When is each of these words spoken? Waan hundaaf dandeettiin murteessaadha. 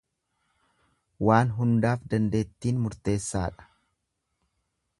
Waan 1.27 1.51
hundaaf 1.59 2.07
dandeettiin 2.13 2.79
murteessaadha. 2.87 3.69